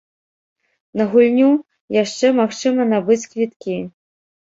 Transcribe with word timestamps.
На 1.01 1.07
гульню 1.11 1.51
яшчэ 2.03 2.35
магчыма 2.41 2.91
набыць 2.97 3.23
квіткі. 3.31 3.81